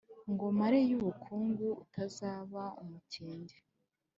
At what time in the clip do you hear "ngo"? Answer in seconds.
0.31-0.45